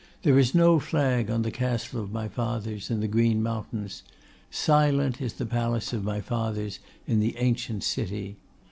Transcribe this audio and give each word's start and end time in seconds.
There 0.23 0.39
is 0.39 0.55
no 0.55 0.79
flag 0.79 1.29
on 1.29 1.43
the 1.43 1.51
castle 1.51 2.01
of 2.01 2.11
my 2.11 2.27
fathers 2.27 2.89
in 2.89 3.01
the 3.01 3.07
green 3.07 3.43
mountains, 3.43 4.01
silent 4.49 5.21
is 5.21 5.33
the 5.33 5.45
palace 5.45 5.93
of 5.93 6.03
my 6.03 6.21
fathers 6.21 6.79
in 7.05 7.19
the 7.19 7.37
ancient 7.37 7.83
city. 7.83 8.37